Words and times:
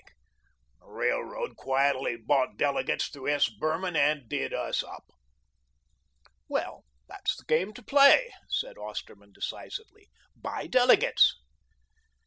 The 0.81 0.87
railroad 0.89 1.55
quietly 1.57 2.15
bought 2.17 2.57
delegates 2.57 3.07
through 3.09 3.29
S. 3.29 3.49
Behrman 3.51 3.95
and 3.95 4.27
did 4.27 4.51
us 4.51 4.81
up." 4.81 5.05
"Well, 6.49 6.85
that's 7.07 7.35
the 7.37 7.45
game 7.45 7.71
to 7.73 7.83
play," 7.83 8.31
said 8.49 8.79
Osterman 8.79 9.31
decisively, 9.31 10.09
"buy 10.35 10.65
delegates." 10.65 11.35